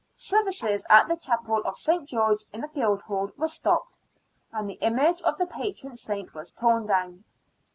[0.15, 2.09] Services at the Chapel of St.
[2.09, 3.99] George in the Guildhall were stopped,
[4.51, 7.23] and the image of the patron saint was torn down.